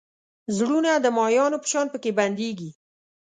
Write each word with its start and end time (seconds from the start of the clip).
زړونه 0.57 0.91
د 0.95 1.05
ماهیانو 1.17 1.57
په 1.61 1.67
شان 1.71 1.87
پکې 1.93 2.11
بندېږي. 2.19 2.69